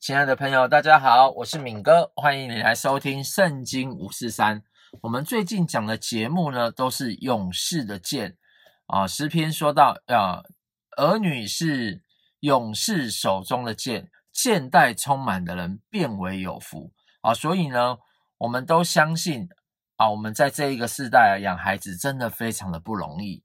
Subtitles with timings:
[0.00, 4.60] 亲爱的朋友，大家好，我是敏哥，欢迎你来收听《圣经五四三》。
[5.02, 8.36] 我们最近讲的节目呢，都是勇士的剑
[8.86, 9.08] 啊。
[9.08, 10.44] 诗篇说到啊，
[10.96, 12.00] 儿女是
[12.40, 17.34] 勇士手中的剑，剑带充满的人变为有福啊。
[17.34, 17.98] 所以呢，
[18.38, 19.48] 我们都相信
[19.96, 23.42] 啊，我们在这一个世代啊，养孩子真的非常的不容易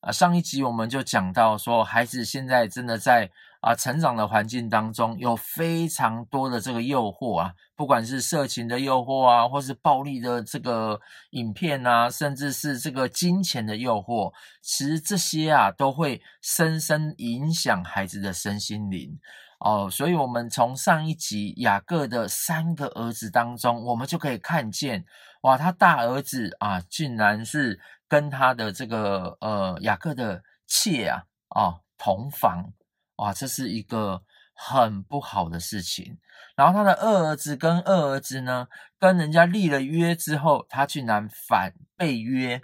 [0.00, 0.12] 啊。
[0.12, 3.30] 上一集我们就讲到说，孩子现在真的在。
[3.64, 14.30] 啊，成长的环境当中有非常多的这个诱惑啊，不管是色情的诱惑啊，或是暴力的这个影片啊，甚至是这个金钱的诱惑，
[14.60, 19.18] 其实这些啊都会深深影响孩子的身心灵
[19.60, 19.88] 哦。
[19.90, 25.06] 所以，我们从上一集雅各的三个儿子当中，我们就可以看见，
[25.40, 32.74] 哇，他大儿子啊，竟然是跟他的这个呃雅各的妾啊啊同房。
[33.16, 36.18] 哇，这是一个很不好的事情。
[36.56, 38.66] 然后他的二儿子跟二儿子呢，
[38.98, 42.60] 跟人家立了约之后，他竟然反背约，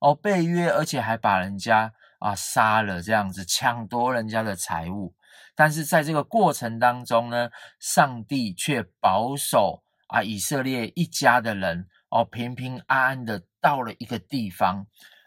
[0.00, 5.14] 哦，背约，而且还把人家啊杀了，这样子抢夺人家的财物。
[5.54, 7.48] 但是在这个过程当中呢，
[7.78, 14.86] 上帝却保守啊以色列一家的人哦平平安安的到了一个地方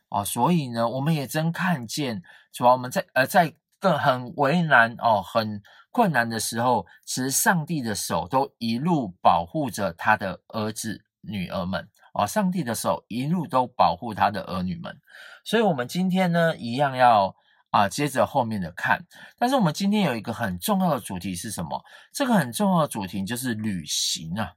[0.09, 0.25] 哦。
[0.25, 2.21] 所以呢，我们也真看见，
[2.51, 3.53] 主要我们在呃在。
[3.79, 5.61] 更很为难哦，很
[5.91, 14.99] 困难的时候，其实上帝的手都一路保护着他的儿子女儿们哦，上帝的手一路都保护他的儿女们。
[15.43, 17.35] 所以，我们今天呢，一样要
[17.71, 19.05] 啊，接着后面的看。
[19.37, 21.83] 但是，我们今天有一个很重要的主题是什么？
[22.11, 24.53] 这个很重要的主题就是旅行啊！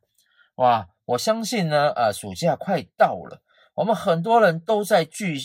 [0.57, 3.43] 哇，我相信呢，呃，暑假快到了，
[3.75, 5.39] 我们很多人都在聚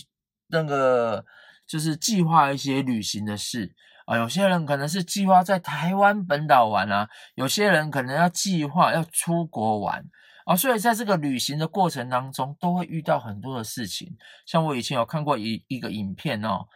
[0.48, 1.26] 那个。
[1.68, 3.74] 就是计划一些旅行的事
[4.06, 10.06] 啊，有些人可能是计划在台湾本岛玩啊，有些人可能要计划要出国玩
[10.46, 14.16] 啊，所以在这个旅行的过程当中，都会遇到很多的事情。
[14.46, 16.68] 像我以前有看过一一个影片哦，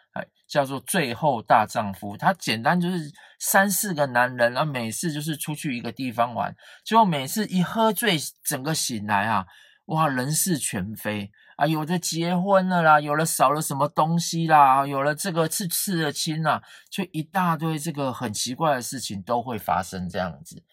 [0.47, 9.45] 叫做《最后大丈夫》，他简单就是三四个男人啊，每次就是出去一个地方玩，结果每次一喝醉，整个醒来啊，
[9.85, 11.29] 哇，人事全非。
[11.59, 20.63] 啊，有的结婚了啦，有了少了什么东西啦，有了这个刺刺的亲啦，就一大堆这个很奇怪的事情都会发生这样子。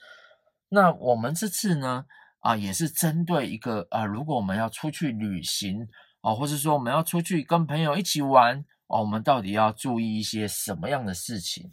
[0.68, 2.04] 那我们这次呢，
[2.38, 5.88] 啊，也是针对一个啊，如果我们要出去旅行
[6.20, 11.68] 啊，或者说我们要出去跟朋友一起玩啊，我们到底要注意一些什么样的事情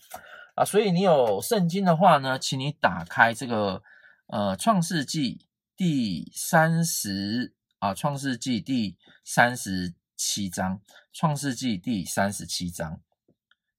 [0.56, 0.66] 啊？
[0.66, 3.84] 所以你有圣经的话呢，请你打开这个
[4.26, 5.46] 呃创世纪
[5.78, 7.54] 第三十。
[7.84, 8.96] 啊，《创世纪》第
[9.26, 10.78] 三十七章，
[11.12, 13.02] 《创世纪》第三十七章，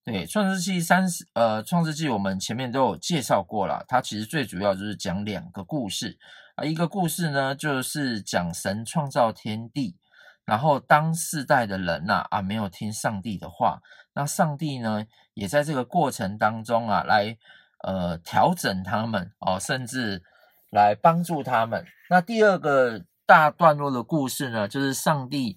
[0.04, 6.19] 对，《创世纪》三十，呃，《创世纪》我们前面都有介绍过了，它其实最主要就是讲两个故事
[6.56, 9.97] 啊，一个故事呢就是讲神创造天地，
[10.44, 13.81] 然后当世代的人呐啊，啊没有听上帝的话，
[14.12, 17.38] 那上帝呢也在这个过程当中啊来
[17.82, 20.22] 呃调整他们哦，甚至
[20.70, 21.87] 来帮助他们。
[22.10, 23.06] 那第二个。
[23.27, 25.57] 大段落的故事呢，就是上帝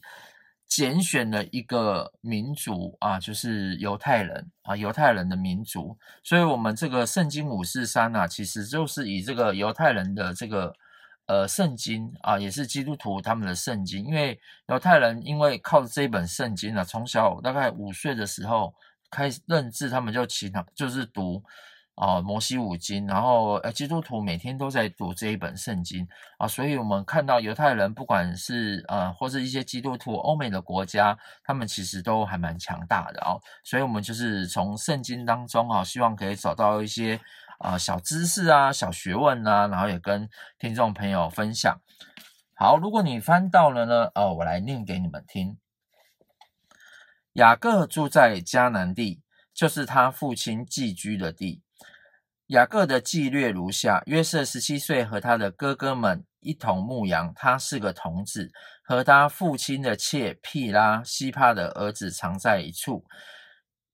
[0.67, 5.97] 拣选了一个民族啊，就是犹太人啊，犹太人的民族。
[6.23, 10.73] 所以，我们这个圣经五四三啊，其实就是以这个犹太人的这个
[11.25, 14.05] 呃圣经啊，也是基督徒他们的圣经。
[14.05, 18.73] 因为犹太人因为靠着这一本圣经呢，从小大概五岁的时候
[19.09, 21.43] 开始认字，他们就起就是读。
[21.97, 33.41] 啊，摩西五经，然后呃，基督徒每天都在读这一本圣经啊，所以我们看到犹太人，不管是呃，或者一些基督徒，欧美的国家，他们其实都还蛮强大的哦。
[33.63, 37.19] 所以我们就是从圣经当中啊，希望可以找到一些
[37.57, 41.75] 啊小知识啊、小学问啊，然后也跟听众朋友分享。
[42.53, 45.57] 好，如果你翻到了呢，呃，我来念给你们听。
[47.33, 51.63] 雅各住在迦南地，就是他父亲寄居的地。
[52.47, 57.33] 雅各的记略如下：约瑟十七岁，和他的哥哥们一同牧羊。
[57.35, 58.49] 他是个童子，
[58.85, 63.03] 和他父亲的妾毗拉、西帕的儿子藏在一处。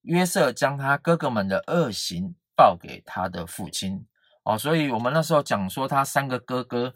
[0.03, 4.05] 约瑟将他哥哥们的恶行报给他的父亲。
[4.43, 6.93] 哦，所以我们那时候讲说，他三个哥哥，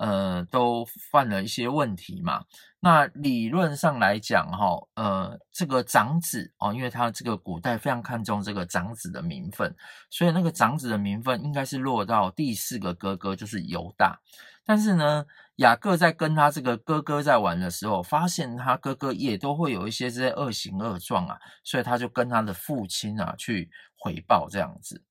[0.00, 2.42] 呃，都犯了一些问题嘛。
[2.80, 9.76] 那理论上来讲，哈，呃，这个长子哦，因为他这个古代非常看重这个长子的名分，
[10.08, 14.18] 所以那个长子的名分应该是落到第四个哥哥，就是犹大。
[14.64, 15.26] 但是呢，
[15.56, 25.04] 雅各在跟他这个哥哥在玩的时候，发现他哥哥也都会有一些这些恶行恶状啊，所以他就跟他的父亲啊去回报这样子。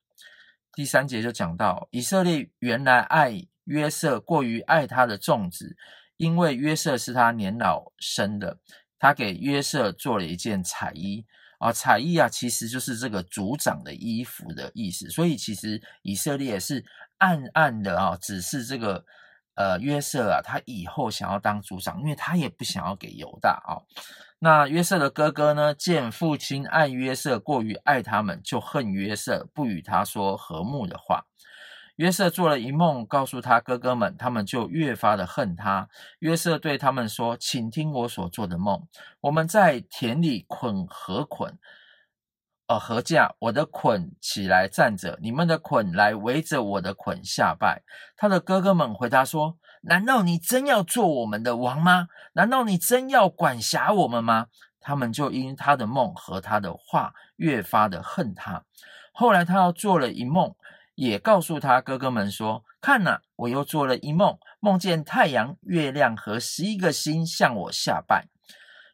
[0.74, 5.78] 第三节就讲到，以色列原来爱约瑟过于爱他的众子，
[6.18, 8.58] 因为约瑟是他年老生的，
[9.00, 11.26] 他给约瑟做了一件彩衣
[11.60, 16.84] 啊，彩衣啊，其实就是这个族长的衣服的意思，所以其实以色列是
[17.20, 19.06] 暗暗的啊，只是这个。
[19.56, 23.76] 呃，约瑟啊，他以后想要当族长，因为他也不想要给犹大啊、
[24.40, 31.26] 那约瑟的哥哥呢，见父亲爱约瑟过于爱他们，就恨约瑟，不与他说和睦的话。
[32.00, 35.90] 约瑟做了一梦，告诉他哥哥们，他们就越发的恨他。
[36.20, 38.88] 约瑟对他们说：“请听我所做的梦。
[39.20, 41.60] 我们在田里捆禾捆。”
[42.68, 47.84] 呃，禾稼，我的捆起来站着，你们的捆来围着我的捆下拜。
[48.16, 52.08] 他的哥哥们回答说：“难道你真要做我们的王吗？
[52.32, 54.48] 难道你真要管辖我们吗？”
[54.80, 58.64] 他们就因他的梦和他的话越发的恨他。
[59.12, 60.56] 后来他又做了一梦，
[61.00, 68.28] 也告诉他哥哥们说：“看哪，我又做了一梦，梦见太阳、月亮和十一个星向我下拜。”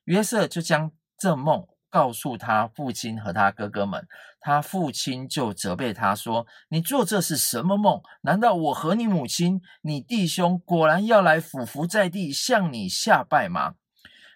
[0.06, 1.68] 约瑟就将这梦。
[1.90, 4.06] 告诉他父亲和他哥哥们，
[4.42, 8.02] 他父亲就责备他说：“你做这是什么梦？
[8.22, 13.76] 难道我和你母亲、你弟兄果然要来俯伏在地向你下拜吗？”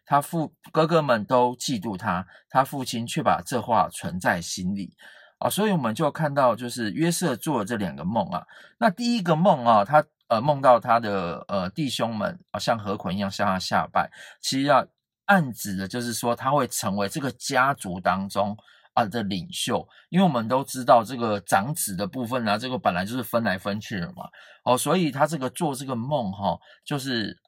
[0.07, 4.95] 他父哥哥们都嫉妒他，他父亲却把这话存在心里
[5.39, 5.49] 啊。
[5.49, 8.45] 所以我们就看到，就是约瑟做了这两个梦啊。
[8.77, 14.87] 那第一个梦啊，他呃梦到他的呃弟兄们啊，像河捆一样向他下拜，其实要。
[15.29, 18.57] 暗指的就是说，他会成为这个家族当中
[18.95, 24.27] 啊的领袖，因为我们都知道这个长子的部分呢、啊，这个本来就是分来分去的嘛，
[24.63, 27.39] 哦，所以他这个做这个梦哈、哦，就是。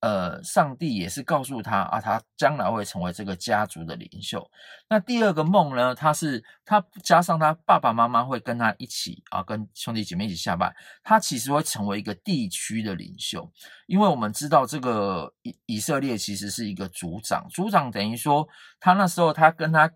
[0.00, 4.48] 呃，上帝也是告诉他啊，他将来会成为这个家族的领袖。
[4.88, 13.50] 那第二个梦呢，他是他加上他爸爸妈妈会跟他一起啊，跟兄弟姐妹一起下拜，他其实会成为一个地区的领袖。
[13.86, 18.46] 因为我们知道这个以以色列其实是一个族长，族长等于说
[18.78, 19.90] 他那时候他跟他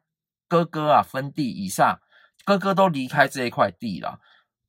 [0.48, 2.00] 哥哥啊分地，以上
[2.44, 4.18] 哥哥都离开这一块地了。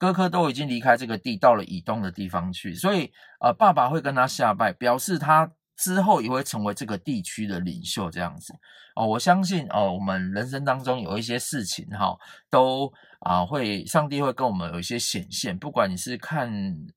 [0.02, 8.52] 哥哥都已经离开这个地，到了以东的地方去，所以呃，爸爸会跟他下拜，表示他之后也会成为这个地区的领袖，这样子
[8.96, 9.06] 哦。
[9.06, 12.18] 我相信哦、我们人生当中有一些事情哈、
[12.50, 16.52] 都啊、会，上帝会跟我们有一些显现，不管你是看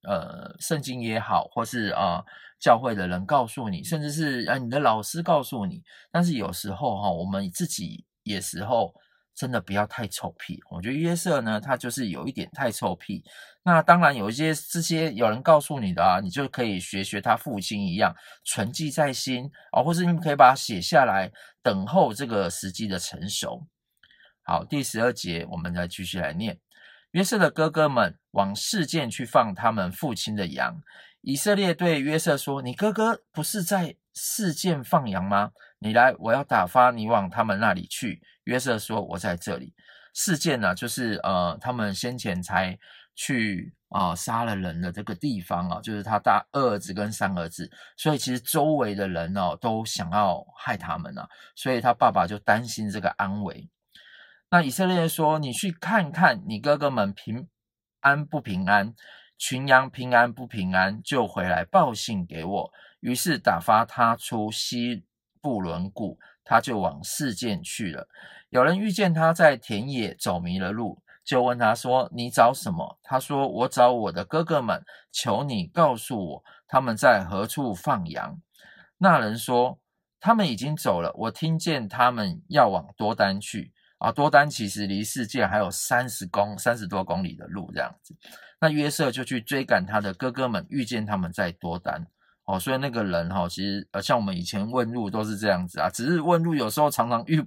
[0.05, 2.25] 呃圣经也好，或是啊、
[2.59, 8.95] 教会的人告诉你，甚至是啊、你的老师告诉你，但是有时候哈、我们自己有时候。
[9.35, 13.25] 真的不要太臭屁，我觉得约瑟呢，他就是有一点太臭屁。
[13.65, 18.15] 那当然有一些这些有人告诉你的啊，你就可以学学他父亲一样，
[18.45, 21.33] 存记在心啊，或是你可以把它写下来，
[21.63, 23.67] 等候这个时机的成熟。
[24.45, 26.61] 好，第十二节我们再继续来念。
[27.13, 30.81] 约瑟的哥哥们往事件去放他们父亲的羊。
[31.23, 35.53] 以色列对约瑟说：“你哥哥不是在事件放羊吗？
[35.79, 39.75] 你来，我要打发你往他们那里去。”约瑟说：“我在这里。”
[40.15, 42.79] 事件呢，就是呃，他们先前才
[43.17, 53.69] 去啊、杀了人的这个地方啊，就是他大二儿子跟三儿子，所以其实周围的人哦都想要害他们啊，所以他爸爸就担心这个安危。
[54.51, 57.49] 那以色列说：“你去看看你哥哥们平
[58.01, 58.95] 安不平安，
[59.37, 65.05] 群羊平安不平安，就回来报信给我。”于是打发他出西
[65.41, 66.19] 布伦谷。
[66.45, 68.07] 他就往示剑去了。
[68.51, 78.41] 有人遇见他在田野走迷了路，就问他说：“你找什么？”他说：“我找我的哥哥们，求你告诉我他们在何处放羊。”
[78.99, 79.81] 那人说
[80.21, 81.13] ：“他们已经走了。
[81.17, 83.73] 我听见他们要往多丹去。
[83.99, 88.15] 啊，多丹其实离示剑还有三十公三十多公里的路这样子。
[88.61, 92.07] 那约瑟就去追赶他的哥哥们，遇见他们在多丹。”
[92.47, 97.43] 哦，所以那个人哈，其实呃，像我们以前问路都是这样子啊，只是问路有时候常常遇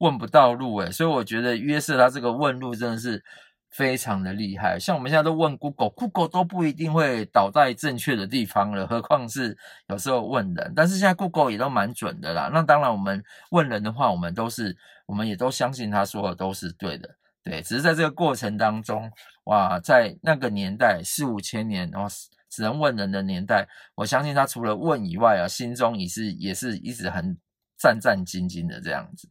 [0.00, 3.24] 问不到路诶，所以我觉得约瑟他这个问路真的是
[3.70, 4.78] 非常的厉害。
[4.78, 9.56] 像我们现在都问 Google，Google 都不一定会导在正确的地方了，何况是
[9.88, 10.74] 有时候问人。
[10.76, 12.50] 但是现在 Google 也都蛮准的啦。
[12.52, 17.08] 那当然，我们问人的话，我们都是，我们也都相信他说的都是对的，
[17.42, 17.62] 对。
[17.62, 19.10] 只是在这个过程当中，
[19.44, 22.06] 哇，在那个年代四五千年，然后。
[22.52, 27.38] 只能问人的年代，我相信他除了问以外啊，心中也是也是一直很
[27.78, 29.30] 战战兢兢的这样子。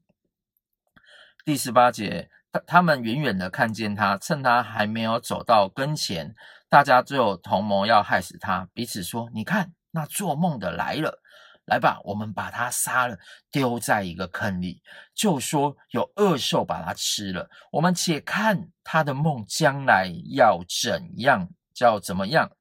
[1.45, 6.33] 第十八节，他他们远远的看见他，趁他还没有走到跟前，
[6.67, 11.21] 大家就同谋要害死他，彼此说：“你看，那做梦的来了。”
[11.65, 13.17] 来吧，我们把他杀了，
[13.51, 14.81] 丢在一个坑里，
[15.13, 17.47] 就说有恶兽把他吃了。
[17.71, 22.51] 我们且看他的梦将来要怎样，叫怎么样。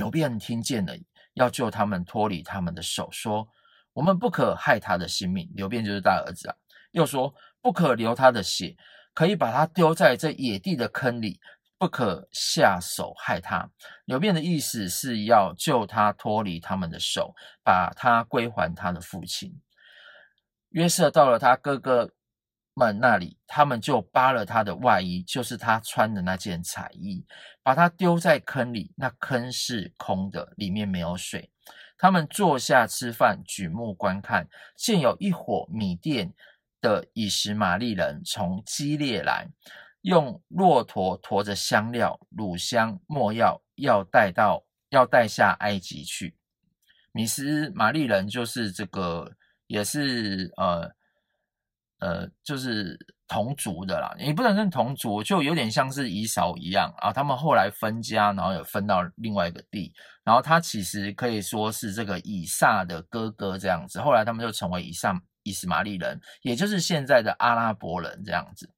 [0.00, 0.94] 刘辩听见了，
[1.34, 3.46] 要救他们脱离他们的手，说：
[3.92, 5.46] 我们不可害他的性命。
[5.54, 6.56] 刘辩就是大儿子啊，
[6.92, 8.74] 又说不可流他的血，
[9.12, 11.38] 可以把他丢在这野地的坑里。
[11.76, 13.70] 不可下手害他。
[14.04, 19.50] 刘辩的意思是要救他脱离他们的手，把他归还他的父亲。
[20.70, 22.10] 约瑟到了他哥哥
[22.80, 27.22] 们那里，他们就扒了他的外衣，就是他穿的那件彩衣，
[27.62, 28.92] 把他丢在坑里。
[28.96, 31.50] 那坑是空的，里面没有水。
[31.98, 36.32] 他们坐下吃饭，举目观看，见有一伙米甸
[36.80, 39.46] 的以实玛利人从基列来。
[40.02, 46.34] 用骆驼驮着香料、乳香、没药，要带到要带下埃及去。
[47.12, 49.30] 米斯玛利人就是这个，
[49.66, 50.90] 也是呃
[52.00, 54.14] 呃，就是同族的啦。
[54.18, 57.12] 你不能跟同族，就有点像是以扫一样啊。
[57.12, 59.92] 他们后来分家，然后也分到另外一个地。
[60.24, 64.00] 然后他其实可以说是这个以撒的哥哥这样子。
[64.00, 68.70] 后来他们就成为以撒以斯玛利人，也就是现在的阿拉伯人这样子。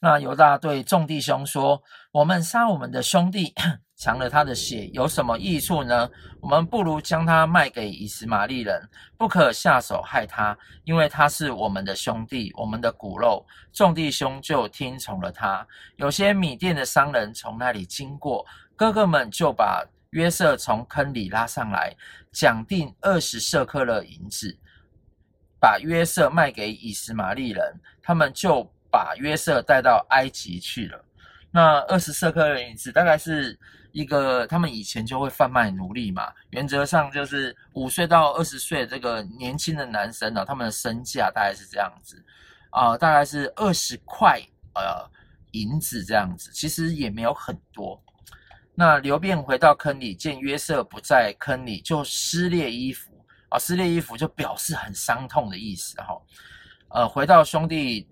[0.00, 1.82] 那犹大对众弟兄说
[2.12, 3.54] ：“我们杀我们的兄弟，
[4.00, 6.10] 尝了他的血，有什么益处呢？
[6.40, 8.80] 我们不如将他卖给以实玛利人，
[9.18, 15.66] 不可下手害他，因为他是我们的兄弟，我们的骨肉。”众弟兄就听从了他。
[15.96, 21.94] 有些米甸的商人从那里经过，哥哥们就把约瑟从坑里拉上来，
[22.32, 24.58] 讲定二十舍客勒银子，
[25.60, 28.68] 把约瑟卖给以实玛利人，他们就。
[28.92, 31.00] 把约瑟带到埃及去了。
[31.52, 33.56] 那二十舍客勒银子大概是
[33.92, 36.32] 一个，他们以前就会贩卖奴隶嘛。
[36.50, 42.22] 原则上就是五岁到二十岁这个年轻的男生呢，他们的身价大概是这样子
[42.70, 44.40] 啊、大概是二十块
[44.74, 45.08] 呃
[45.52, 48.00] 银子这样子，其实也没有很多。
[48.74, 53.10] 那刘辩回到坑里，见约瑟不在坑里，就撕裂衣服
[53.48, 56.20] 啊，撕裂衣服就表示很伤痛的意思哈。
[56.90, 58.08] 呃，回到兄弟。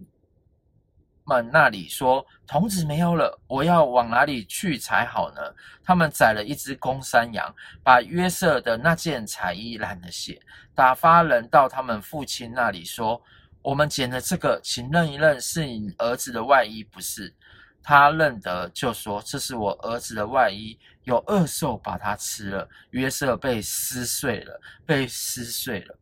[1.29, 5.43] 们那里说，童子没有了，我要往哪里去才好呢？
[5.85, 7.55] 他们宰了一只公山羊，
[7.85, 10.41] 把约瑟的那件彩衣染了血，
[10.75, 13.23] 打发人到他们父亲那里说：
[13.61, 17.35] 我们捡了这个，请认一认是你儿子的外衣，不是？
[17.83, 22.69] 他认得，就说这是我儿子的外衣，有恶兽把它吃了。
[22.91, 25.99] 约瑟被撕碎了，被撕碎了。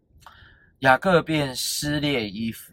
[0.81, 2.73] 雅各便撕裂衣服，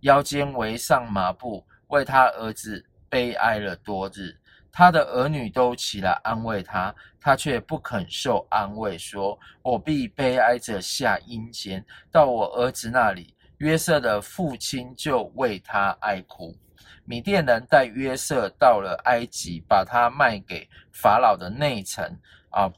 [0.00, 1.66] 腰间围上麻布。
[1.88, 4.34] 为他儿子悲哀了多日，
[4.72, 16.56] 他的儿女都起来安慰他，他却不肯受安慰，说：“我必悲哀着下阴间，到我儿子那里。”约瑟的父亲就为他哀哭。
[17.04, 22.16] 米甸人带约瑟到了埃及，把他卖给法老的内臣
[22.50, 22.70] 啊，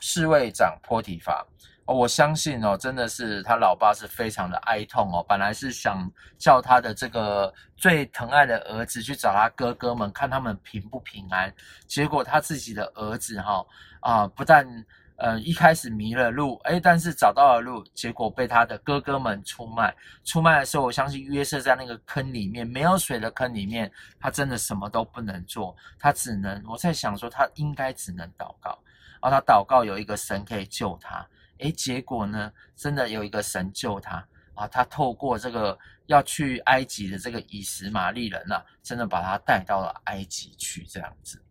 [0.00, 1.46] 侍卫长波提乏。
[1.86, 5.24] 哦，我相信哦，真的是他老爸是非常的哀痛哦。
[5.28, 11.52] 本来是想叫他的这个最疼爱的儿子去找他哥哥们，看他们平不平安。
[11.86, 13.64] 结果他自己的儿子哈
[14.00, 14.66] 啊，不但
[15.14, 19.94] 呃一开始迷了路，诶，但是找到了路，结果被他的哥哥们出卖。
[20.24, 23.88] 出卖的时候，我相信约瑟在那个坑里面，没有水的坑里面，
[24.18, 28.76] 他真的什么都不能做，他只能我在想说，他应该只能祷告。
[29.22, 31.24] 然后他祷告有一个神可以救他。
[31.58, 32.52] 诶，结果呢？
[32.74, 34.68] 真的有一个神救他啊！
[34.68, 41.42] 他透过这个要去埃及的这个以实玛利人啊，真的把他带到了埃及去，这样子。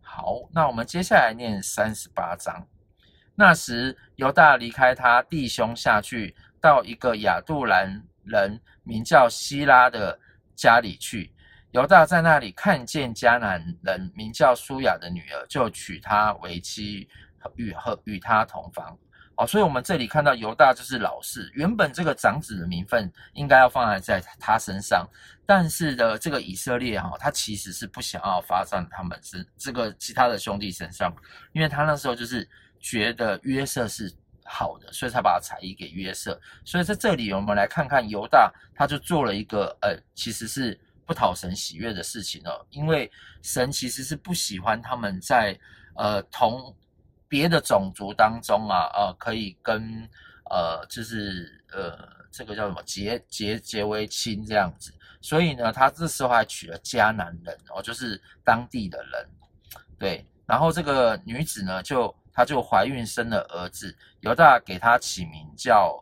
[0.00, 2.66] 好，那我们接下来念三十八章。
[3.34, 10.18] 那时犹大离开他弟兄下去，到一个亚杜兰人名叫希拉的
[10.56, 11.32] 家里去。
[11.72, 17.08] 犹大在那里看见迦南人名叫书亚的女儿，就娶她为妻，
[17.56, 18.98] 与和与她同房。
[19.38, 25.08] 哦，所以我们这里看到犹大就是老四，原本这个长子的名分应该要放在在他身上，
[25.46, 31.14] 但是的这个以色列哈，他其实是不想要发展他们是这个其他的兄弟身上，
[31.52, 32.46] 因为他那时候就是
[32.80, 34.12] 觉得约瑟是
[34.44, 36.40] 好的，所以才把才艺给约瑟。
[36.64, 40.76] 所以在这里我们来看看犹大，他就做了一个呃，其实是
[41.06, 43.08] 不讨神喜悦的事情哦，因为
[43.42, 45.56] 神其实是不喜欢他们在
[45.94, 46.74] 呃同。
[47.28, 50.08] 别的种族当中啊，呃，可以跟
[50.50, 51.98] 呃，就是呃，
[52.30, 59.28] 这个叫什么结结结为亲这样子，所以呢，他这时候还娶了迦南人哦，就是当地的人，
[59.98, 63.92] 对，然后这个女子呢，就她就怀孕生了儿子。
[64.20, 65.92] 犹大给他起名叫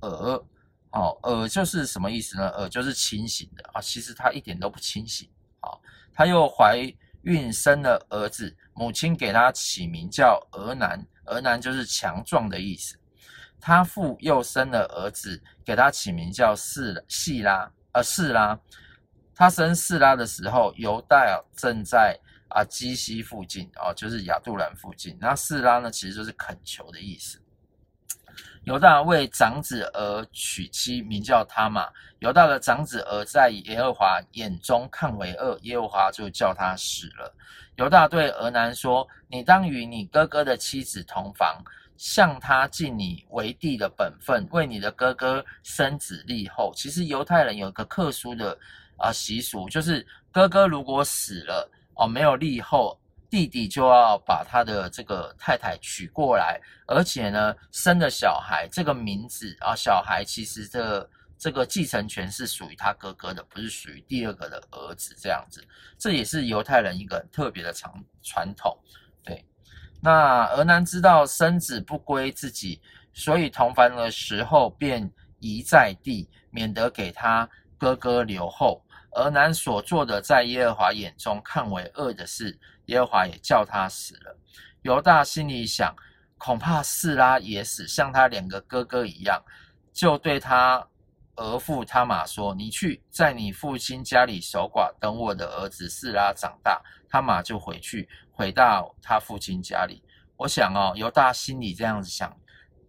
[0.00, 0.44] 珥。
[0.90, 2.50] 哦，珥就是什么意思呢？
[2.58, 5.28] 珥就是清醒的啊，其实他一点都不清醒
[5.60, 5.70] 啊。
[6.12, 6.78] 他又怀
[7.26, 12.96] 孕生了儿子，母亲给他起名叫俄南，俄南就是强壮的意思。
[13.60, 18.58] 他父又生了儿子，给他起名叫示细拉，呃，示拉。
[19.34, 22.16] 他生示拉的时候，犹大正在
[22.48, 25.18] 啊基西附近哦，就是亚杜兰附近。
[25.20, 27.40] 那示拉呢，其实就是恳求的意思。
[28.66, 31.88] 犹大为长子而娶妻，名叫他玛。
[32.18, 37.32] 犹大的长子而在耶和华眼中看为恶，耶和华就叫他死了。
[37.76, 41.62] 犹大对俄南说：“你当与你哥哥的妻子同房，
[41.96, 48.58] 向他尽你为弟的本分，为你的哥哥生子立后。”其实犹太人有一个特殊的。
[48.98, 52.98] 啊，习俗就是哥哥如果死了哦，没有立后，
[53.36, 65.62] 弟弟就要把他的这个太太娶过来，而且呢，生的小孩这个名字啊，小孩其实的这个继承权是属于他哥哥的，不是属于第二个的儿子这样子。
[65.98, 68.74] 这也是犹太人一个特别的传传统。
[69.22, 69.44] 对，
[70.00, 72.80] 那俄南知道生子不归自己，
[73.12, 78.82] 所以同房的时候便遗在地，免得给他哥哥留后。
[79.12, 84.36] 俄南所做的，在耶和华眼中看为恶的事，耶和华也叫他死了。
[84.82, 85.94] 犹大心里想，
[86.38, 89.42] 恐怕示拉也死，像他两个哥哥一样，
[89.92, 90.86] 就对他
[91.36, 100.02] 儿父他玛说：“你去，在你父亲家里守寡，等我的儿子示拉长大。”他玛就回去，回到他父亲家里。
[100.36, 102.36] 我想哦，犹大心里这样子想，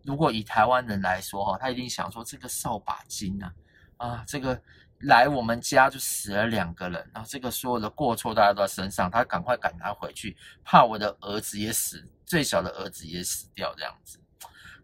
[0.03, 3.53] 如果以台湾人来说哈，他一定想说：这个扫把精啊，
[3.97, 4.61] 啊，这个。
[5.01, 14.19] 来我们家就死了两个人，然后这个所有的过错大家都在身上，他赶快赶他回去，怕我的儿子也死，最小的儿子也死掉这样子。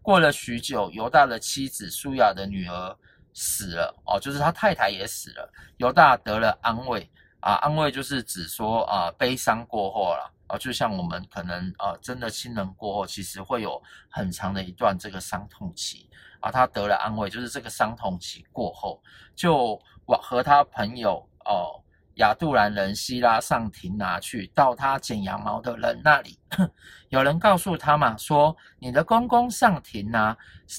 [0.00, 2.96] 过了许久，犹大的妻子书亚的女儿
[3.32, 16.08] 死了，哦，就是他太太也死了，犹大得了安慰啊，安慰就是指说啊，悲伤过后了啊，就像我们可能啊，真的亲人过后，其实会有很长的一段这个伤痛期
[16.38, 19.02] 啊，他得了安慰，就是这个伤痛期过后
[19.34, 19.76] 就。
[20.06, 21.82] 我和他朋友哦，
[22.16, 26.38] 亚杜兰人希拉上亭拿去，到他剪羊毛的人那里，
[27.08, 30.36] 有人告诉他玛说：“你的公公上亭拿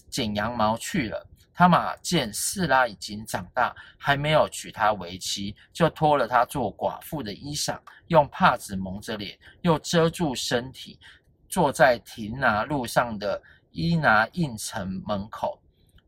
[0.10, 11.00] 剪羊毛去了。”他玛见四拉已经长大，还没有娶她为妻，就脱了她做寡妇的衣裳，用帕子蒙着脸，又遮住身体，
[11.48, 15.58] 坐在亭拿路上的伊拿印城门口。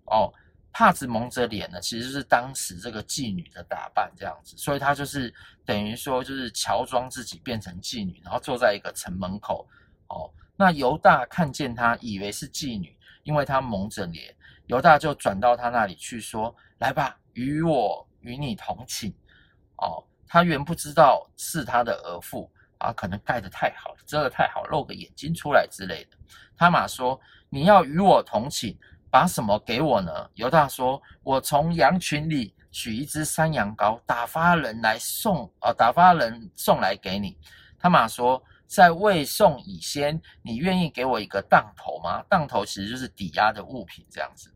[0.08, 0.32] 哦。
[0.78, 5.34] 帕子蒙着脸呢，其实是当时这个妓女的打扮这样子，所以她就是
[5.66, 9.68] 等于说就是乔装自己变成妓女，然后坐在一个城门口。
[10.10, 14.32] 哦，那犹大看见她，以为是妓女，因为她蒙着脸，
[14.68, 19.12] 犹大就转到她那里去说：“来吧，与我与你同寝。”
[19.82, 26.18] 哦，他原不知道是他的儿妇啊，可能盖得太好，遮得太好，露个眼睛出来之类的。
[26.56, 28.78] 他马说：“你要与我同寝。”
[29.10, 30.30] 把什么给我呢？
[30.36, 37.38] 犹大说：“我从羊群里取一只山羊羔，打发人来送，啊、打发人送来给你。”
[37.80, 42.22] 他玛说：“在未送以先，你愿意给我一个当头吗？
[42.28, 44.54] 当头其实就是抵押的物品，这样子。”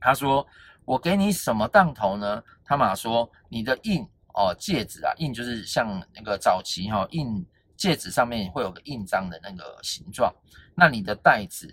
[0.00, 0.44] 他说
[0.84, 7.46] ：“我给你什么当头呢？”他玛说：“你的印哦，戒指啊，印就是像那个早期哈、哦，印
[7.76, 10.34] 戒指上面会有个印章的那个形状。
[10.74, 11.72] 那你的袋子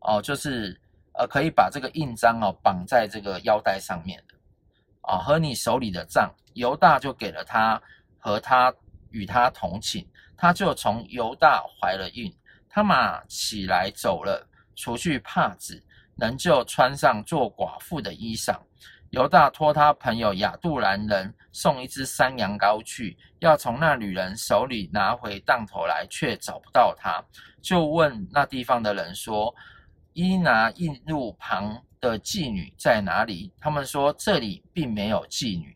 [0.00, 0.78] 哦，就是。”
[1.20, 4.34] 呃，可以把这个印章哦绑在这个腰带上面的，
[5.02, 7.78] 啊，和你手里的账，犹大就给了他，
[8.18, 8.74] 和他
[9.10, 10.02] 与他同寝，
[10.34, 12.34] 他就从犹大怀了孕。
[12.70, 15.78] 他玛起来走了，除去帕子，
[16.16, 18.56] 仍旧穿上做寡妇的衣裳。
[19.10, 27.22] 犹大托他朋友亚杜兰人送一只山羊羔去，要从那女人手里拿回当头来，却找不到他，
[27.60, 29.54] 就问那地方的人说。
[30.20, 33.50] 伊拿印路旁的妓女在哪里？
[33.58, 35.74] 他们说这里并没有妓女。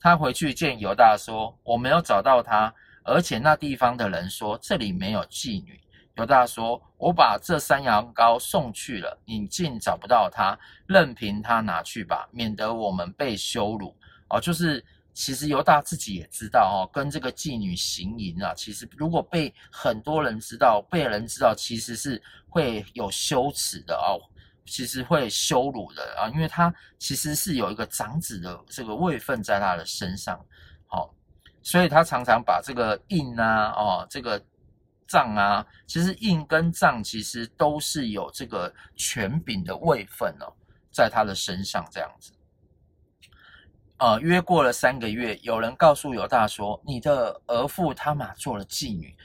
[0.00, 5.80] 他回去见犹大说：“我没有找到她，而且那地方的人说这里没有妓女。”
[6.18, 13.96] 犹大说：“我把这山羊羔送去了，你竟找不到他，任凭他拿去吧，免得我们被羞辱。”
[14.28, 14.84] 哦，就是。
[15.14, 24.18] 其实犹大自己也知道哦，跟这个妓女行淫啊，其实如果被很多人知道，被人知道，其实是会有羞耻的哦，
[24.66, 30.44] 其实会羞辱的啊，因为他其实是有一个长子的这个位分在他的身上，
[30.88, 31.14] 好，
[31.62, 34.44] 所以他常常把这个印啊，哦，这个
[35.06, 40.52] 杖啊，其实印跟杖其实都是有这个权柄的位分哦，
[40.90, 42.32] 在他的身上这样子。
[43.98, 49.16] 呃，约过了三个月，有人告诉犹大说：“你的儿妇他玛做了妓女，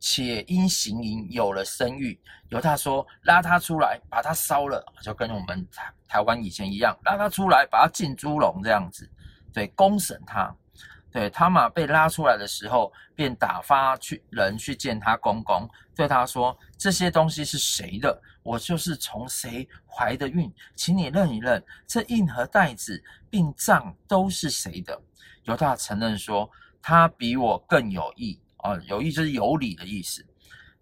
[0.00, 2.18] 且因行淫有了生育。”
[2.48, 9.08] 犹大说：“拉他出来，把他烧了，就跟我们台台湾以前一样，拉他出来，把他浸猪笼这样子，
[9.52, 10.54] 对，公审他。”
[11.10, 18.20] 对，他玛被拉出来的时候，便打发去人去见他公公，对他说：“这些东西是谁的？
[18.48, 24.98] 我就是从谁怀的孕，请你认一认，这印和袋子并杖都是谁的？”
[25.44, 30.24] 犹大承认说：“他比我更有义啊，有义就是有理的意思，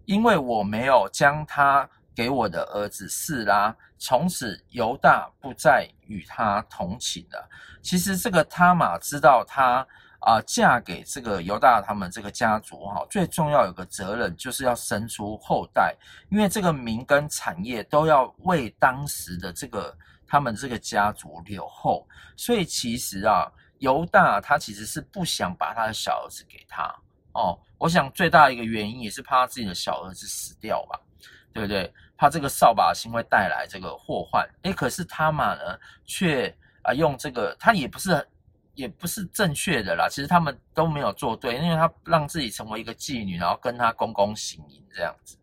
[0.04, 7.50] 因为我没有将他给我的儿子示拉，从此犹大不再与他同寝了。”
[7.82, 9.84] 其实这个他玛知道他。
[10.26, 15.94] 啊，嫁给这个犹大他们这个家族哈，最重要有个责任就是要生出后代，
[16.30, 22.04] 因为这个民跟产业都要为当时的这个他们这个家族留后，
[22.36, 23.46] 所以其实啊，
[23.78, 26.92] 犹大他其实是不想把他的小儿子给他
[27.32, 27.56] 哦。
[27.78, 31.00] 我想最大一个原因也是怕他自己的小儿子死掉吧，
[31.52, 31.94] 对不对？
[32.16, 34.44] 怕这个扫把星会带来这个祸患。
[34.62, 38.26] 诶，可是他嘛呢，却啊用这个，他也不是。
[38.76, 45.36] 也不是正确的啦，其实他们都没有做对，因为他让自己成为一个妓女，然后跟他公公行淫这样子。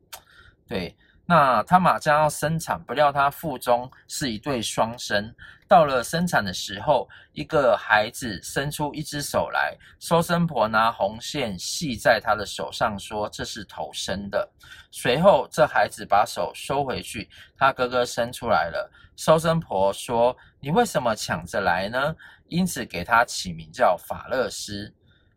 [0.65, 5.33] 对，那他马上要生产，不料他腹中是一对双生。
[5.67, 14.47] 到了生产的时候，一个孩子伸出一只手来，收生婆拿红线系在他的手上，说这是头生的。
[14.91, 18.91] 随后这孩子把手收回去，他哥哥生出来了。
[19.15, 22.15] 收生婆说：“你为什么抢着来呢？”
[22.49, 24.93] 因此给他起名叫法勒斯，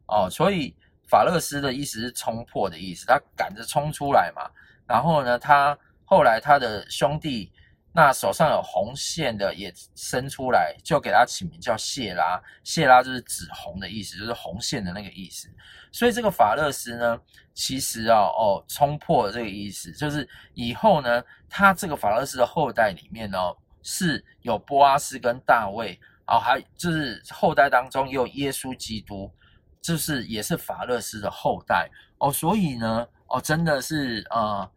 [0.06, 0.74] 哦，所以
[1.08, 4.50] 法勒斯的意思是冲破的意思，他赶着冲出来嘛。
[4.86, 7.52] 然后呢，他后来他的兄弟
[7.92, 12.40] 那手上有红线的也生出来，就给他起名叫谢拉。
[12.62, 15.48] 谢拉就是紫红的意思，就是红线的那个意思。
[15.90, 17.18] 所以这个法勒斯呢，
[17.54, 23.38] 其实啊，哦，冲破的这个意思，就是以后呢，他这个法勒斯的后代里面呢，
[23.82, 25.98] 是有波阿斯跟大卫。
[26.28, 29.32] 哦，还就是后代当中也有耶稣基督，
[29.80, 34.68] 就是也是法勒斯的后代哦，所以呢，哦，真的是呃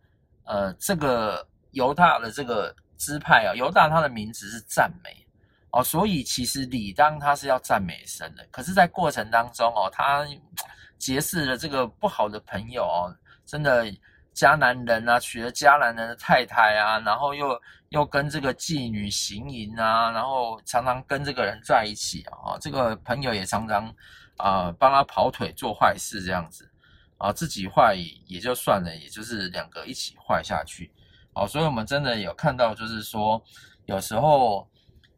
[0.49, 5.25] 呃，这个犹大的这个支派啊，犹大他的名字是赞美
[5.71, 10.27] 哦，所以其实理当他是要赞美神的，可是，在过程当中哦，他
[10.97, 13.85] 结识了这个不好的朋友哦，真的。
[14.35, 23.93] 迦南人啊，娶了迦南人的太太啊，然后又又跟这个妓女行淫啊，然后常常跟这个人在一起啊，这个朋友也常常
[24.38, 26.68] 啊、帮他跑腿做坏事这样子
[27.19, 30.91] 啊，自己坏也就算了，也就是两个一起坏下去
[31.36, 33.39] 哦，所以我们真的有看到，就是说
[33.86, 34.67] 有时候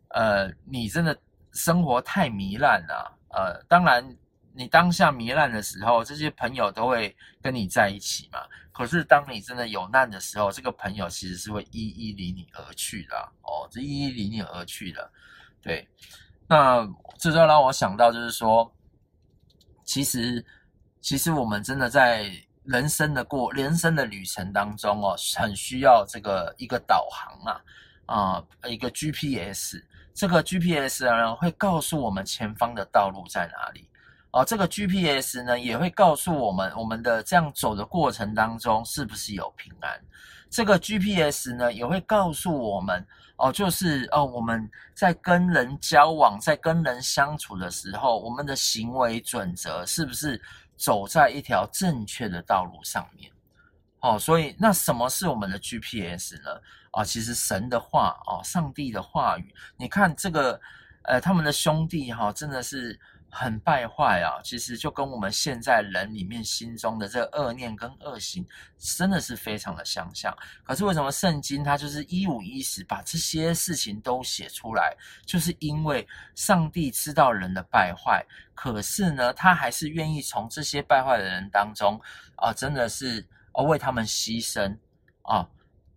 [0.09, 1.17] 呃，你真的
[1.53, 4.05] 生活太糜烂了，呃，当然。
[4.53, 8.39] 你当下糜烂的时候，这些朋友都会跟你在一起嘛。
[8.73, 15.09] 可是当你真的有难的时候，这个朋友其实是会一一离你而去的哦，这一一离你而去的。
[15.61, 15.87] 对，
[16.49, 16.85] 那
[17.17, 18.69] 这就让我想到，就是说，
[19.85, 20.45] 其实
[21.01, 22.31] 其实我们真的在
[22.63, 27.61] 人生的过人生的旅程当中哦，很需要这个一个导航啊
[28.05, 29.81] 啊、一个 GPS。
[30.13, 33.89] 这个 GPS 呢，会告诉我们前方的道路在哪里。
[34.31, 39.99] 哦，这个 GPS 呢也会告诉我们，我们的这样走的过程当中是不是有平安。
[40.49, 43.05] 这个 GPS 呢也会告诉我们，
[43.37, 50.41] 哦，就是哦，我们在跟人交往，在跟人相处的时候，我们的行为准则是不是
[50.81, 53.31] 走在一条正确的道路上面？
[53.99, 56.59] 哦，所以那什么是我们的 GPS 呢？
[56.91, 60.59] 啊、其实神的话，哦，上帝的话语，你看这个，
[61.03, 62.99] 呃，他们的兄弟哈、真的是。
[63.33, 64.41] 很败坏啊！
[64.43, 68.45] 其实就跟我们现在人里面心中的这个恶念跟恶行，
[68.77, 70.37] 真的是非常的相像。
[70.63, 74.93] 可是为什么圣经它就是一五一十把这些事情都写出来？
[75.25, 78.21] 就是因为上帝知道人的败坏，
[78.53, 81.99] 可是呢，他还是愿意从这些败坏的人当中
[82.35, 84.77] 啊，真的是哦为他们牺牲
[85.21, 85.47] 啊。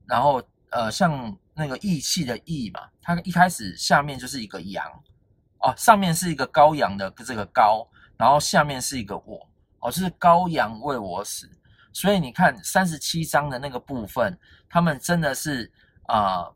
[0.06, 4.88] 然后呃，像那个义气的义嘛，它一开始下面就是一个羊。
[5.64, 9.48] 哦，上面是一个羔羊的这个羔，然后下面是一个我，
[9.80, 11.50] 哦，就是羔羊为我死，
[11.90, 15.72] 所以你看三十七章的那个部分，他们真的是
[16.06, 16.50] 啊、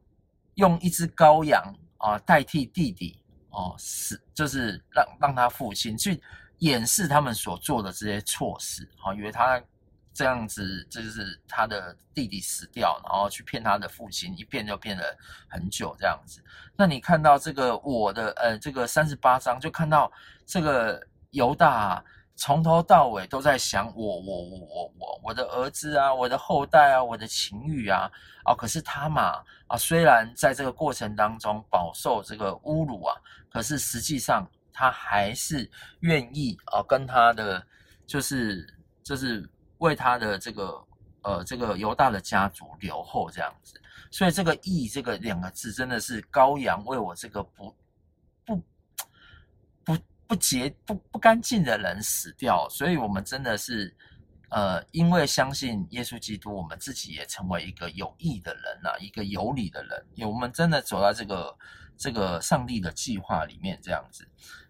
[0.56, 3.18] 用一只羔羊啊、代替弟弟
[3.48, 6.22] 哦死，就是让让他父亲去
[6.58, 9.58] 掩饰他们所做的这些错事，好、哦，以为他
[10.18, 15.16] 这样子，这就是他的弟弟死掉，然后去骗他的父亲，一骗就骗了
[15.48, 16.42] 很久这样子。
[16.76, 20.10] 那你看到这个我的呃这个三十八章，就看到
[20.44, 21.00] 这个
[21.30, 22.04] 犹大啊，
[22.34, 28.10] 从头到尾都在想我我我我我我的儿子啊，我的后代啊，我的情欲啊
[28.42, 28.52] 啊！
[28.56, 33.14] 可是他嘛啊，虽然在这个过程当中饱受这个侮辱啊，
[33.52, 37.64] 可是实际上他还是愿意啊跟他的
[38.04, 38.66] 就是
[39.04, 39.48] 就是。
[39.78, 40.84] 为他的这个
[41.22, 47.74] 呃这个犹大的家族留后这样子，所以这个义这个两个字真的是羔羊为我这个不
[48.44, 48.62] 不
[49.84, 53.94] 不不洁不不干净的人死掉，所以我们真的是
[54.48, 61.56] 呃因为相信耶稣基督，我们自己也成为一个有义的人啊，一个有理的人，因为我们真的走到这个
[61.96, 64.26] 这个上帝的计划里面这样子。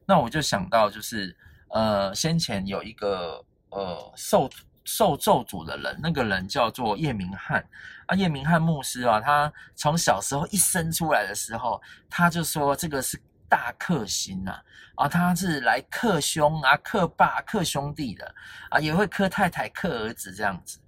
[0.07, 1.37] 那我就想到就是
[1.69, 4.51] 呃先前有一个呃受。
[4.89, 7.63] 受咒诅的人，那个人叫做叶明翰
[8.07, 8.17] 啊。
[8.17, 14.61] 叶明翰牧师啊，他从小时候一生出来的时候，他就说这个是大克星呐
[14.97, 18.35] 啊，他是来克兄啊、克爸、克兄弟的
[18.71, 20.79] 啊，也会克太太、克儿子这样子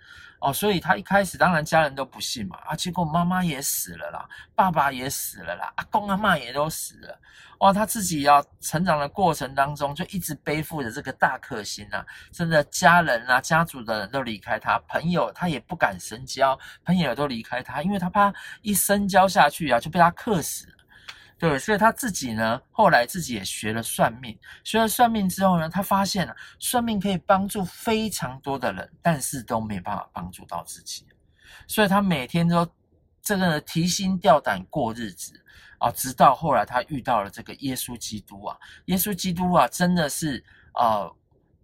[0.41, 0.53] 哦。
[0.53, 7.19] 所以他一开始当然家人都不信嘛啊，结果妈妈也死了啦，爸爸也死了啦，阿公阿嬷也都死了。
[7.61, 20.67] 哇，他自己要成长的过程当中，就一直背负着这个大克星啊，真的家人啊、家族的人都离开他，朋友他也不敢深交，朋友都离开他，因为他怕一深交下去啊，就被他克死。
[21.41, 31.07] 对，所以他自己呢，后来自己也学了算命，学了算命之后呢，他发现了算命可以帮助非常多的人，但是都没办法帮助到自己，
[31.67, 32.69] 所以他每天都
[33.23, 35.33] 这个提心吊胆过日子。
[35.79, 41.11] 啊，直到后来他遇到了这个耶稣基督啊，耶稣基督啊，真的是啊、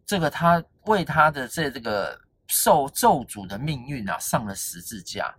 [0.07, 5.37] 这个他为他的这这个受咒诅的命运啊上了十字架。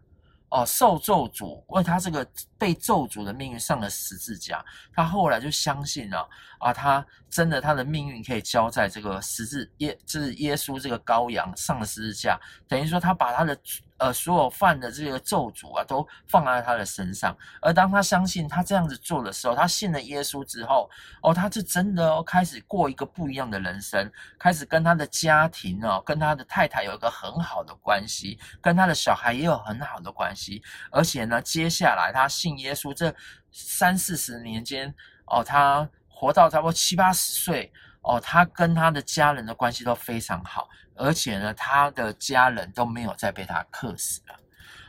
[0.49, 2.25] 哦，受咒诅为他这个
[2.57, 6.29] 被咒诅的命运上了十字架，他后来就相信了
[6.59, 13.57] 啊，他真的他的命运可以交在这个十字耶，就是耶稣这个羔羊上的十字架，等于说他把他的
[13.97, 20.89] 呃所有犯的这个咒诅啊都放在他的身上，而当他相信他这样子做的时候，他信了耶稣之后，
[21.21, 30.61] 哦，他就真的开始过一个不一样的人生，开始跟他的家庭哦，跟他的太太有一个很好的关系，跟他的小孩也有很好的关系。
[30.91, 33.13] 而且呢，接下来他信耶稣这
[33.51, 34.93] 三四十年间，
[35.25, 44.35] 哦，他活到差不多七八十岁，哦，他跟他的家人的关系都非常好，而且呢，他的家人都没有再被他克死了。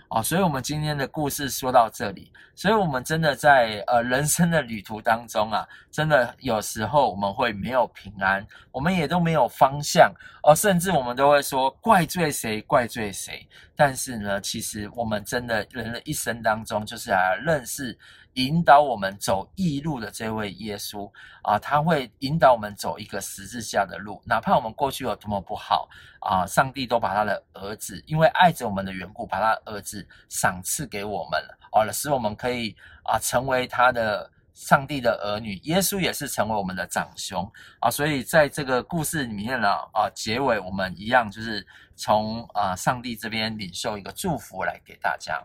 [0.09, 10.11] 哦，所以我们今天的故事说到这里，所以我们真的在呃人生的旅途当中啊，真的有时候我们会没有平安，我们也都没有方向，
[10.43, 13.47] 哦，甚至我们都会说怪罪谁，怪罪谁。
[13.79, 17.97] 但是呢，其实我们真的人的一生当中，就是来认识。
[18.35, 21.11] 引导我们走义路的这位耶稣
[21.43, 25.89] 啊，他会引导我们走一个十字架的路，哪怕我们过去有多么不好
[26.21, 35.55] 啊，上帝都把他的儿子，因为爱着我们的缘故，把他儿子赏赐给我们了，哦，使我们可以啊成为他的上帝的儿女。
[35.63, 45.41] 耶稣也是成为我们的长兄啊，所以在这个故事里面呢，啊，结尾我们一样就是从啊上帝这边领受一个祝福来给大家。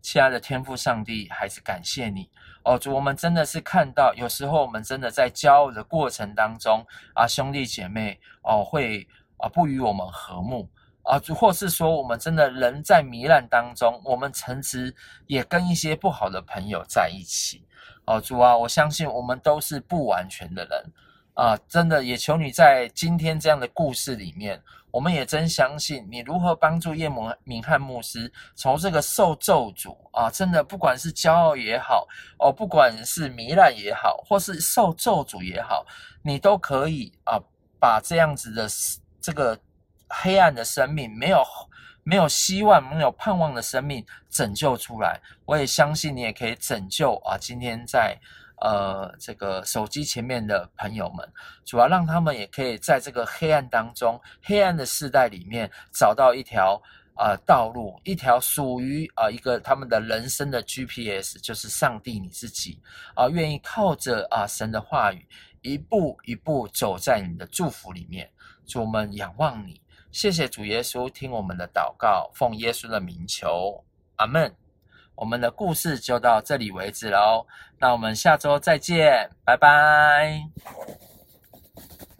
[0.00, 2.30] 亲爱的天父上帝，还是感谢你
[2.64, 9.06] 哦，主，我们真的是看到，有时候我们真的在骄傲的过程当中啊，兄弟姐妹哦，会
[9.38, 10.68] 啊不与我们和睦
[11.02, 14.92] 啊，或是说我们真的人在糜烂当中，我们曾经
[15.26, 17.64] 也跟一些不好的朋友在一起
[18.04, 20.92] 哦，主啊，我相信我们都是不完全的人。
[21.34, 27.10] 啊，真的也求你在今天这样的故事里面，我们也真相信你如何帮助叶
[27.42, 32.06] 明翰牧师从这个受咒诅啊，真的不管是骄傲也好，
[32.38, 35.86] 哦，不管是糜烂也好，或是受咒诅也好，
[36.22, 37.40] 你都可以啊，
[37.80, 38.68] 把这样子的
[39.18, 39.58] 这个
[40.10, 41.42] 黑暗的生命，没有
[42.02, 45.20] 没有希望、没有盼望的生命拯救出来。
[45.44, 48.18] 我也相信你也可以拯救啊，今天在。
[48.64, 51.28] 呃，这个手机前面的朋友们，
[51.64, 56.80] 主要让他们也可以在这个黑暗当中、黑暗的世代里面，找到一条
[57.16, 62.80] 呃道路，一条属于啊、一个他们的人生的 GPS，就是上帝你自己
[63.16, 65.26] 啊、愿意靠着啊、神的话语，
[65.62, 68.30] 一步一步走在你的祝福里面。
[68.64, 69.80] 主，我们仰望你，
[70.12, 73.82] 谢谢主耶稣，听我们的祷告，奉耶稣的名求，
[74.16, 74.54] 阿门。
[75.14, 77.46] 我们的故事就到这里为止喽，
[77.78, 80.42] 那我们下周再见，拜拜。